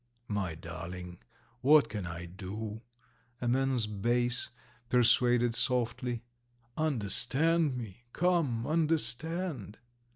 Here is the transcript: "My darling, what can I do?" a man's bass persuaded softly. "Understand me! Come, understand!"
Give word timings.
"My 0.27 0.55
darling, 0.55 1.19
what 1.59 1.87
can 1.87 2.07
I 2.07 2.25
do?" 2.25 2.81
a 3.39 3.47
man's 3.47 3.85
bass 3.85 4.49
persuaded 4.89 5.53
softly. 5.53 6.23
"Understand 6.75 7.77
me! 7.77 8.05
Come, 8.11 8.65
understand!" 8.65 9.77